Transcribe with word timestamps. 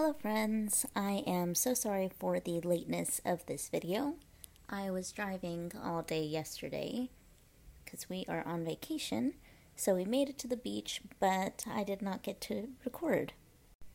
Hello 0.00 0.12
friends, 0.12 0.86
I 0.94 1.24
am 1.26 1.56
so 1.56 1.74
sorry 1.74 2.08
for 2.20 2.38
the 2.38 2.60
lateness 2.60 3.20
of 3.24 3.44
this 3.46 3.68
video. 3.68 4.14
I 4.70 4.92
was 4.92 5.10
driving 5.10 5.72
all 5.76 6.02
day 6.02 6.22
yesterday 6.22 7.10
because 7.84 8.08
we 8.08 8.24
are 8.28 8.46
on 8.46 8.64
vacation, 8.64 9.34
so 9.74 9.96
we 9.96 10.04
made 10.04 10.28
it 10.28 10.38
to 10.38 10.46
the 10.46 10.56
beach, 10.56 11.00
but 11.18 11.64
I 11.68 11.82
did 11.82 12.00
not 12.00 12.22
get 12.22 12.40
to 12.42 12.68
record. 12.84 13.32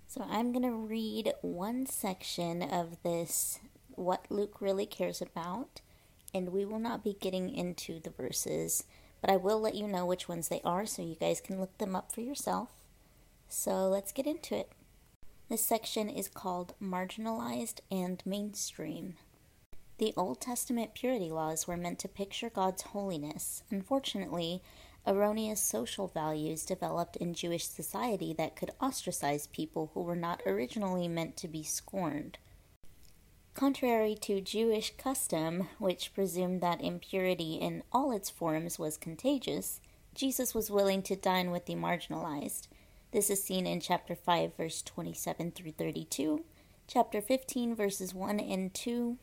So 0.06 0.28
I'm 0.30 0.52
going 0.52 0.66
to 0.66 0.76
read 0.76 1.32
one 1.42 1.86
section 1.86 2.62
of 2.62 3.02
this, 3.04 3.62
What 3.92 4.26
Luke 4.30 4.60
Really 4.60 4.86
Cares 4.86 5.22
About, 5.22 5.80
and 6.34 6.50
we 6.50 6.66
will 6.66 6.80
not 6.80 7.02
be 7.02 7.16
getting 7.22 7.50
into 7.50 8.02
the 8.02 8.10
verses, 8.10 8.84
but 9.22 9.30
I 9.30 9.38
will 9.38 9.62
let 9.62 9.76
you 9.76 9.88
know 9.88 10.06
which 10.06 10.28
ones 10.28 10.50
they 10.50 10.60
are 10.66 10.86
so 10.86 11.02
you 11.02 11.16
guys 11.16 11.40
can 11.40 11.62
look 11.62 11.78
them 11.78 11.96
up 11.96 12.12
for 12.12 12.20
yourself. 12.20 12.72
So 13.48 13.88
let's 13.88 14.12
get 14.12 14.28
into 14.28 14.58
it. 14.58 14.74
This 15.54 15.62
section 15.62 16.10
is 16.10 16.30
called 16.30 16.74
Marginalized 16.82 17.82
and 17.92 18.24
Mainstream. 18.26 19.18
The 20.00 20.12
Old 20.18 20.42
Testament 20.42 20.96
purity 20.96 21.30
laws 21.30 21.68
were 21.68 21.78
meant 21.78 22.00
to 22.00 22.08
picture 22.08 22.50
God's 22.50 22.82
holiness. 22.82 23.62
Unfortunately, 23.70 24.64
erroneous 25.06 25.62
social 25.62 26.08
values 26.08 26.66
developed 26.66 27.18
in 27.18 27.36
Jewish 27.36 27.68
society 27.68 28.34
that 28.34 28.56
could 28.56 28.72
ostracize 28.82 29.46
people 29.46 29.92
who 29.94 30.02
were 30.02 30.16
not 30.16 30.42
originally 30.48 31.08
meant 31.08 31.38
to 31.38 31.48
be 31.48 31.62
scorned. 31.62 32.40
Contrary 33.54 34.16
to 34.22 34.42
Jewish 34.42 34.98
custom, 34.98 35.68
which 35.78 36.16
presumed 36.16 36.62
that 36.62 36.82
impurity 36.82 37.58
in 37.58 37.84
all 37.92 38.12
its 38.12 38.32
forms 38.32 38.80
was 38.80 38.98
contagious, 38.98 39.80
Jesus 40.16 40.56
was 40.56 40.72
willing 40.72 41.04
to 41.04 41.16
dine 41.16 41.52
with 41.52 41.68
the 41.68 41.76
marginalized. 41.76 42.70
This 43.14 43.30
is 43.30 43.44
seen 43.44 43.68
in 43.68 43.80
chapter 43.80 44.16
5, 44.16 44.58
verse 44.58 44.82
27 44.82 45.52
through 45.52 45.74
32, 45.74 46.44
chapter 46.88 47.22
15, 47.22 47.76
verses 47.76 48.12
1 48.12 48.40
and 48.40 48.74
2, 48.74 49.20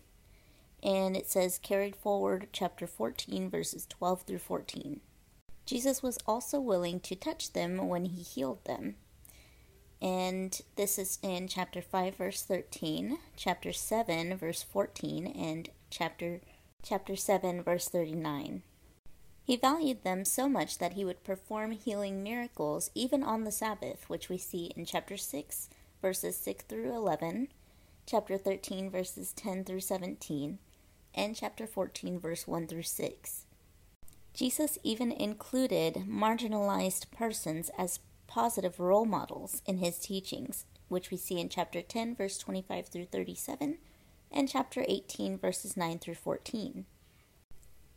and 0.80 1.16
it 1.16 1.28
says 1.28 1.58
carried 1.58 1.96
forward 1.96 2.46
chapter 2.52 2.86
14, 2.86 3.50
verses 3.50 3.86
12 3.86 4.22
through 4.22 4.38
14. 4.38 5.00
Jesus 5.66 6.04
was 6.04 6.20
also 6.24 6.60
willing 6.60 7.00
to 7.00 7.16
touch 7.16 7.52
them 7.52 7.88
when 7.88 8.04
he 8.04 8.22
healed 8.22 8.64
them. 8.64 8.94
And 10.00 10.60
this 10.76 10.96
is 10.96 11.18
in 11.20 11.48
chapter 11.48 11.82
5 11.82 12.14
verse 12.14 12.44
13, 12.44 13.18
chapter 13.36 13.72
7 13.72 14.36
verse 14.36 14.62
14 14.62 15.26
and 15.26 15.68
chapter 15.90 16.40
chapter 16.84 17.16
7 17.16 17.64
verse 17.64 17.88
39. 17.88 18.62
He 19.44 19.56
valued 19.56 20.04
them 20.04 20.24
so 20.24 20.48
much 20.48 20.78
that 20.78 20.92
he 20.92 21.04
would 21.04 21.24
perform 21.24 21.72
healing 21.72 22.22
miracles 22.22 22.90
even 22.94 23.22
on 23.22 23.44
the 23.44 23.52
Sabbath, 23.52 24.08
which 24.08 24.28
we 24.28 24.38
see 24.38 24.72
in 24.76 24.84
chapter 24.84 25.16
6 25.16 25.68
verses 26.00 26.36
6 26.36 26.64
through 26.64 26.94
11, 26.94 27.48
chapter 28.06 28.38
13 28.38 28.90
verses 28.90 29.32
10 29.32 29.64
through 29.64 29.80
17, 29.80 30.58
and 31.14 31.36
chapter 31.36 31.66
14 31.66 32.18
verse 32.18 32.46
1 32.46 32.66
through 32.66 32.82
6. 32.82 33.46
Jesus 34.32 34.78
even 34.82 35.12
included 35.12 36.04
marginalized 36.08 37.10
persons 37.10 37.70
as 37.76 38.00
positive 38.26 38.78
role 38.78 39.04
models 39.04 39.60
in 39.66 39.78
his 39.78 39.98
teachings, 39.98 40.64
which 40.88 41.10
we 41.10 41.16
see 41.16 41.40
in 41.40 41.48
chapter 41.48 41.82
10, 41.82 42.14
verse 42.14 42.38
25 42.38 42.86
through 42.86 43.06
37, 43.06 43.78
and 44.30 44.48
chapter 44.48 44.84
18, 44.86 45.36
verses 45.36 45.76
9 45.76 45.98
through 45.98 46.14
14. 46.14 46.86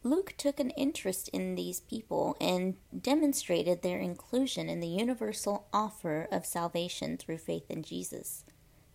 Luke 0.06 0.34
took 0.38 0.60
an 0.60 0.72
interest 0.72 1.30
in 1.30 1.56
these 1.56 1.80
people 1.80 2.36
and 2.42 2.76
demonstrated 3.02 3.82
their 3.82 4.00
inclusion 4.00 4.68
in 4.68 4.82
the 4.82 4.88
universal 4.88 5.68
offer 5.72 6.28
of 6.30 6.46
salvation 6.46 7.16
through 7.18 7.38
faith 7.38 7.72
in 7.72 7.84
Jesus. 7.84 8.44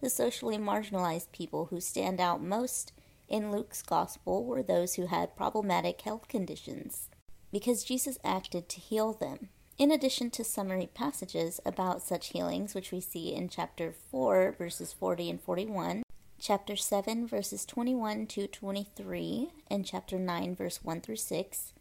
The 0.03 0.11
socially 0.11 0.59
marginalized 0.59 1.33
people 1.33 1.67
who 1.67 1.81
stand 1.81 2.21
out 2.21 2.43
most 2.43 2.93
in 3.27 3.51
Luke's 3.51 3.83
gospel 3.83 4.45
were 4.45 4.63
those 4.63 4.95
who 4.95 5.07
had 5.07 5.35
problematic 5.35 6.03
health 6.03 6.29
conditions, 6.29 7.09
because 7.51 7.85
Jesus 7.85 8.19
acted 8.23 8.69
to 8.69 8.81
heal 8.81 9.15
them. 9.15 9.49
In 9.79 9.91
addition 9.91 10.31
to 10.33 10.45
summary 10.45 10.91
passages 10.93 11.59
about 11.65 12.03
such 12.03 12.31
healings, 12.31 12.75
which 12.75 12.93
we 12.93 13.01
see 13.01 13.35
in 13.35 13.49
chapter 13.49 13.95
4, 14.11 14.57
verses 14.59 14.93
40 14.93 15.31
and 15.31 15.41
41, 15.41 16.03
chapter 16.41 16.77
7, 16.77 17.27
verses 17.27 17.67
21 17.67 18.27
to 18.27 18.47
23, 18.47 19.51
and 19.71 19.85
chapter 19.85 20.19
9, 20.19 20.55
verse 20.55 20.83
1 20.83 21.01
through 21.01 21.17
6, 21.17 21.73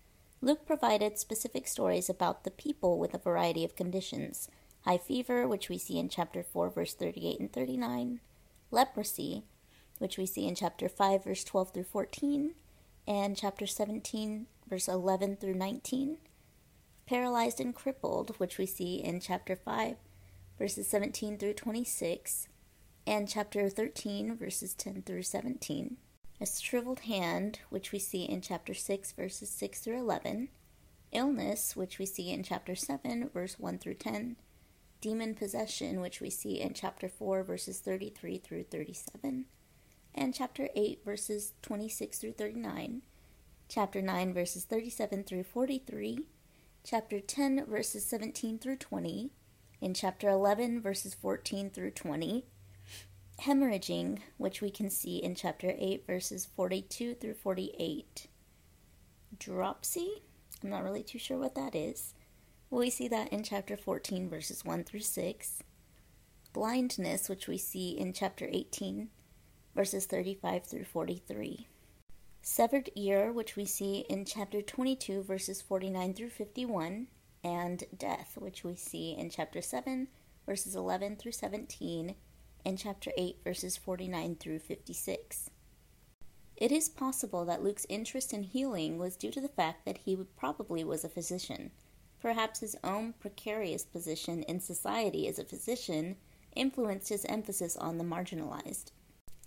Luke 0.42 0.66
provided 0.66 1.18
specific 1.18 1.68
stories 1.68 2.10
about 2.10 2.44
the 2.44 2.52
people 2.52 2.98
with 2.98 3.14
a 3.14 3.20
variety 3.20 3.64
of 3.64 3.76
conditions 3.76 4.50
high 4.82 4.98
fever, 4.98 5.48
which 5.48 5.68
we 5.68 5.78
see 5.78 6.00
in 6.00 6.08
chapter 6.08 6.42
4, 6.42 6.70
verse 6.70 6.94
38 6.94 7.40
and 7.40 7.52
39, 7.52 8.22
leprosy, 8.72 9.44
which 9.98 10.18
we 10.18 10.26
see 10.26 10.48
in 10.48 10.56
chapter 10.56 10.88
5, 10.88 11.26
verse 11.26 11.44
12 11.44 11.74
through 11.74 11.84
14, 11.84 12.54
and 13.06 13.36
chapter 13.36 13.68
17, 13.68 14.48
verse 14.70 14.88
11 14.88 15.38
through 15.38 15.56
19 15.56 16.18
paralyzed 17.08 17.60
and 17.60 17.74
crippled, 17.74 18.36
which 18.38 18.58
we 18.58 18.66
see 18.66 18.96
in 18.96 19.20
chapter 19.20 19.56
5, 19.56 19.96
verses 20.60 20.88
17 20.88 21.38
through 21.38 21.54
26, 21.54 22.50
and 23.08 23.30
chapter 23.30 23.70
13, 23.70 24.36
verses 24.36 24.74
10 24.74 25.04
through 25.04 25.24
17. 25.24 25.96
A 26.42 26.46
shriveled 26.46 27.00
hand, 27.00 27.60
which 27.70 27.94
we 27.94 28.00
see 28.00 28.24
in 28.24 28.42
chapter 28.42 28.74
6, 28.74 29.14
verses 29.14 29.50
6 29.50 29.80
through 29.80 29.98
11. 29.98 30.50
Illness, 31.14 31.74
which 31.74 31.98
we 31.98 32.06
see 32.06 32.30
in 32.30 32.44
chapter 32.44 32.76
7, 32.76 33.30
verse 33.34 33.58
1 33.58 33.78
through 33.78 33.94
10. 33.94 34.36
Demon 35.00 35.36
possession, 35.36 36.02
which 36.02 36.20
we 36.20 36.30
see 36.30 36.60
in 36.60 36.74
chapter 36.74 37.08
4, 37.08 37.44
verses 37.44 37.80
33 37.80 38.40
through 38.40 38.64
37. 38.64 39.46
And 40.14 40.34
chapter 40.34 40.68
8, 40.76 41.00
verses 41.06 41.54
26 41.62 42.20
through 42.20 42.34
39. 42.34 43.04
Chapter 43.70 44.02
9, 44.02 44.34
verses 44.34 44.66
37 44.66 45.24
through 45.24 45.44
43 45.44 46.26
chapter 46.90 47.20
10, 47.20 47.66
verses 47.66 48.06
17 48.06 48.60
through 48.60 48.78
20, 48.78 49.30
in 49.82 49.94
chapter 49.94 50.30
11, 50.30 50.82
verses 50.82 51.14
14 51.14 51.70
through 51.70 51.92
20, 51.92 52.46
hemorrhaging, 53.42 54.20
which 54.38 54.62
we 54.62 54.70
can 54.70 54.90
see 54.90 55.18
in 55.18 55.36
chapter 55.36 55.74
8, 55.78 56.06
verses 56.06 56.48
42 56.56 57.16
through 57.16 57.36
48. 57.36 58.28
Dropsy, 59.38 60.24
I'm 60.64 60.70
not 60.70 60.84
really 60.84 61.04
too 61.04 61.20
sure 61.20 61.38
what 61.38 61.56
that 61.56 61.76
is. 61.76 62.14
We 62.70 62.90
see 62.90 63.08
that 63.10 63.32
in 63.32 63.44
chapter 63.44 63.78
14, 63.78 64.30
verses 64.30 64.66
1 64.66 64.84
through 64.84 65.02
6. 65.02 65.64
Blindness, 66.54 67.30
which 67.30 67.48
we 67.48 67.58
see 67.58 67.92
in 67.92 68.14
chapter 68.14 68.48
18, 68.52 69.10
verses 69.76 70.06
35 70.06 70.66
through 70.66 70.86
43 70.86 71.68
severed 72.48 72.90
ear, 72.96 73.32
which 73.32 73.58
we 73.58 73.66
see 73.66 74.06
in 74.10 74.24
chapter 74.24 74.62
22, 74.62 75.22
verses 75.22 75.62
49 75.62 76.14
through 76.14 76.30
51, 76.30 77.08
and 77.44 77.84
death, 77.96 78.38
which 78.38 78.64
we 78.64 78.74
see 78.74 79.12
in 79.12 79.30
chapter 79.30 79.62
7, 79.62 80.08
verses 80.46 80.74
11 80.74 81.18
through 81.18 81.34
17, 81.34 82.16
and 82.68 82.78
chapter 82.78 83.14
8, 83.18 83.38
verses 83.46 83.78
49 83.78 84.36
through 84.36 84.60
56. 84.60 85.50
It 86.58 86.70
is 86.70 86.90
possible 86.90 87.46
that 87.46 87.64
Luke's 87.64 87.86
interest 87.88 88.34
in 88.34 88.44
healing 88.44 88.98
was 88.98 89.16
due 89.16 89.32
to 89.32 89.40
the 89.40 89.48
fact 89.48 89.86
that 89.86 90.00
he 90.00 90.18
probably 90.36 90.84
was 90.84 91.06
a 91.06 91.10
physician. 91.10 91.72
Perhaps 92.22 92.60
his 92.60 92.76
own 92.84 93.14
precarious 93.22 93.86
position 93.86 94.44
in 94.44 94.60
society 94.60 95.30
as 95.30 95.40
a 95.40 95.46
physician 95.46 96.18
influenced 96.58 97.08
his 97.08 97.24
emphasis 97.30 97.78
on 97.78 97.98
the 97.98 98.04
marginalized. 98.04 98.92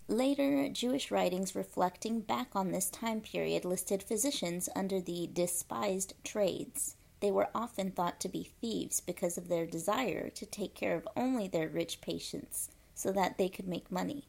Later, 0.08 0.70
Jewish 0.70 1.10
writings 1.10 1.54
reflecting 1.54 2.20
back 2.20 2.56
on 2.56 2.72
this 2.72 2.88
time 2.88 3.20
period 3.20 3.66
listed 3.66 4.02
physicians 4.02 4.70
under 4.75 4.98
the 4.98 5.28
despised 5.31 6.14
trades. 6.25 6.97
They 7.20 7.31
were 7.31 7.50
often 7.54 7.91
thought 7.91 8.19
to 8.20 8.31
be 8.31 8.50
thieves 8.62 9.02
because 9.02 9.37
of 9.37 9.48
their 9.48 9.66
desire 9.66 10.31
to 10.31 10.47
take 10.47 10.75
care 10.75 10.97
of 10.97 11.06
only 11.19 11.48
their 11.48 11.69
rich 11.69 12.00
patients 12.00 12.70
so 13.00 13.12
that 13.12 13.38
they 13.38 13.49
could 13.49 13.66
make 13.66 13.91
money. 13.91 14.29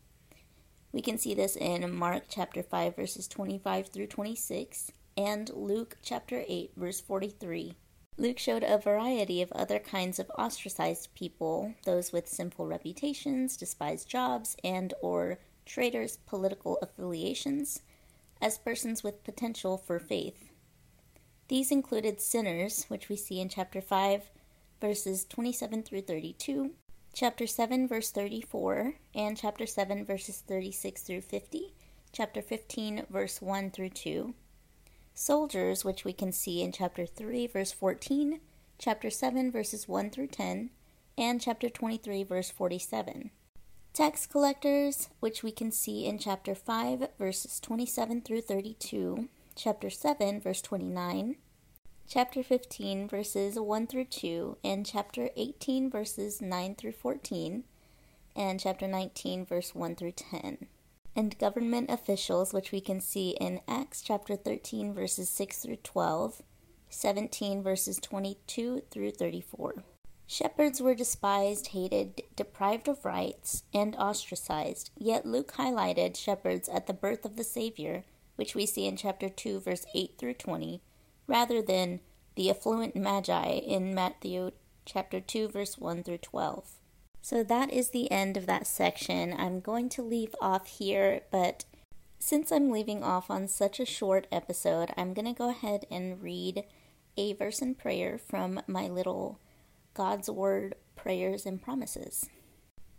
We 0.91 1.01
can 1.01 1.17
see 1.17 1.33
this 1.33 1.55
in 1.55 1.93
Mark 1.93 2.23
chapter 2.29 2.63
5 2.63 2.95
verses 2.95 3.27
25 3.27 3.87
through 3.87 4.07
26 4.07 4.91
and 5.17 5.49
Luke 5.53 5.97
chapter 6.01 6.43
8 6.47 6.71
verse 6.75 7.01
43. 7.01 7.75
Luke 8.17 8.37
showed 8.37 8.63
a 8.63 8.77
variety 8.77 9.41
of 9.41 9.51
other 9.53 9.79
kinds 9.79 10.19
of 10.19 10.31
ostracized 10.37 11.13
people, 11.15 11.73
those 11.85 12.11
with 12.11 12.27
sinful 12.27 12.67
reputations, 12.67 13.57
despised 13.57 14.07
jobs, 14.07 14.55
and 14.63 14.93
or 15.01 15.39
traitors' 15.65 16.17
political 16.27 16.77
affiliations, 16.81 17.81
as 18.41 18.57
persons 18.57 19.03
with 19.03 19.23
potential 19.23 19.77
for 19.77 19.97
faith. 19.97 20.49
These 21.47 21.71
included 21.71 22.21
sinners, 22.21 22.85
which 22.89 23.09
we 23.09 23.15
see 23.15 23.39
in 23.39 23.49
chapter 23.49 23.81
5, 23.81 24.29
verses 24.79 25.25
27 25.25 25.83
through 25.83 26.01
32, 26.01 26.71
chapter 27.13 27.45
7, 27.45 27.87
verse 27.87 28.09
34, 28.11 28.95
and 29.13 29.37
chapter 29.37 29.65
7, 29.65 30.05
verses 30.05 30.43
36 30.47 31.01
through 31.01 31.21
50, 31.21 31.73
chapter 32.13 32.41
15, 32.41 33.05
verse 33.09 33.41
1 33.41 33.71
through 33.71 33.89
2. 33.89 34.33
Soldiers, 35.13 35.83
which 35.83 36.05
we 36.05 36.13
can 36.13 36.31
see 36.31 36.61
in 36.61 36.71
chapter 36.71 37.05
3, 37.05 37.47
verse 37.47 37.71
14, 37.71 38.39
chapter 38.79 39.09
7, 39.09 39.51
verses 39.51 39.87
1 39.87 40.09
through 40.09 40.27
10, 40.27 40.69
and 41.17 41.41
chapter 41.41 41.69
23, 41.69 42.23
verse 42.23 42.49
47. 42.49 43.31
Tax 43.93 44.25
collectors, 44.25 45.09
which 45.19 45.43
we 45.43 45.51
can 45.51 45.69
see 45.69 46.05
in 46.05 46.17
chapter 46.17 46.55
5, 46.55 47.09
verses 47.19 47.59
27 47.59 48.21
through 48.21 48.41
32, 48.41 49.27
chapter 49.53 49.89
7, 49.89 50.39
verse 50.39 50.61
29, 50.61 51.35
chapter 52.13 52.43
15, 52.43 53.07
verses 53.07 53.57
1 53.57 53.87
through 53.87 54.03
2, 54.03 54.57
and 54.65 54.85
chapter 54.85 55.29
18, 55.37 55.89
verses 55.89 56.41
9 56.41 56.75
through 56.75 56.91
14, 56.91 57.63
and 58.35 58.59
chapter 58.59 58.85
19, 58.85 59.45
verse 59.45 59.73
1 59.73 59.95
through 59.95 60.11
10. 60.11 60.67
And 61.15 61.39
government 61.39 61.89
officials, 61.89 62.51
which 62.51 62.73
we 62.73 62.81
can 62.81 62.99
see 62.99 63.29
in 63.39 63.61
Acts 63.65 64.01
chapter 64.01 64.35
13, 64.35 64.93
verses 64.93 65.29
6 65.29 65.59
through 65.59 65.77
12, 65.77 66.41
17, 66.89 67.63
verses 67.63 67.97
22 68.01 68.81
through 68.91 69.11
34. 69.11 69.75
Shepherds 70.27 70.81
were 70.81 70.93
despised, 70.93 71.67
hated, 71.67 72.23
deprived 72.35 72.89
of 72.89 73.05
rights, 73.05 73.63
and 73.73 73.95
ostracized, 73.95 74.91
yet 74.97 75.25
Luke 75.25 75.53
highlighted 75.53 76.17
shepherds 76.17 76.67
at 76.67 76.87
the 76.87 76.93
birth 76.93 77.23
of 77.23 77.37
the 77.37 77.45
Savior, 77.45 78.03
which 78.35 78.53
we 78.53 78.65
see 78.65 78.85
in 78.85 78.97
chapter 78.97 79.29
2, 79.29 79.61
verse 79.61 79.85
8 79.93 80.15
through 80.17 80.33
20, 80.33 80.81
rather 81.27 81.61
than 81.61 81.99
the 82.35 82.49
affluent 82.49 82.95
magi 82.95 83.49
in 83.49 83.93
Matthew 83.93 84.51
chapter 84.85 85.19
2, 85.19 85.49
verse 85.49 85.77
1 85.77 86.03
through 86.03 86.19
12. 86.19 86.71
So 87.21 87.43
that 87.43 87.71
is 87.71 87.89
the 87.89 88.11
end 88.11 88.35
of 88.35 88.47
that 88.47 88.65
section. 88.65 89.35
I'm 89.37 89.59
going 89.59 89.89
to 89.89 90.01
leave 90.01 90.33
off 90.41 90.67
here, 90.67 91.21
but 91.31 91.65
since 92.19 92.51
I'm 92.51 92.71
leaving 92.71 93.03
off 93.03 93.29
on 93.29 93.47
such 93.47 93.79
a 93.79 93.85
short 93.85 94.27
episode, 94.31 94.91
I'm 94.97 95.13
going 95.13 95.25
to 95.25 95.33
go 95.33 95.49
ahead 95.49 95.85
and 95.91 96.21
read 96.21 96.63
a 97.17 97.33
verse 97.33 97.61
in 97.61 97.75
prayer 97.75 98.17
from 98.17 98.61
my 98.67 98.87
little 98.87 99.39
God's 99.93 100.29
Word 100.29 100.75
prayers 100.95 101.45
and 101.45 101.61
promises. 101.61 102.29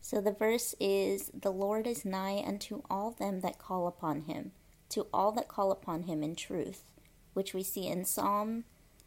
So 0.00 0.20
the 0.20 0.32
verse 0.32 0.74
is 0.80 1.30
The 1.32 1.52
Lord 1.52 1.86
is 1.86 2.04
nigh 2.04 2.42
unto 2.44 2.82
all 2.90 3.12
them 3.12 3.40
that 3.40 3.58
call 3.58 3.86
upon 3.86 4.22
him, 4.22 4.52
to 4.90 5.06
all 5.12 5.32
that 5.32 5.48
call 5.48 5.70
upon 5.70 6.02
him 6.02 6.22
in 6.22 6.34
truth, 6.34 6.84
which 7.34 7.54
we 7.54 7.62
see 7.62 7.86
in 7.86 8.04
Psalm 8.04 8.64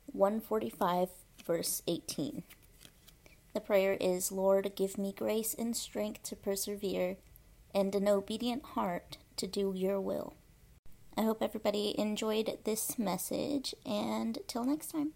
145, 0.08 1.10
verse 1.46 1.82
18. 1.88 2.44
The 3.54 3.62
prayer 3.62 3.98
is 4.00 4.32
Lord, 4.32 4.74
give 4.76 4.98
me 4.98 5.14
grace 5.14 5.54
and 5.54 5.76
strength 5.76 6.24
to 6.24 6.36
persevere, 6.36 7.18
and 7.74 7.96
an 7.96 8.08
obedient 8.08 8.64
heart 8.64 9.18
to 9.38 9.48
do 9.48 9.74
your 9.76 10.00
will. 10.00 10.34
I 11.18 11.22
hope 11.22 11.42
everybody 11.42 11.98
enjoyed 11.98 12.60
this 12.66 13.00
message, 13.00 13.74
and 13.86 14.40
till 14.48 14.66
next 14.66 14.92
time. 14.92 15.14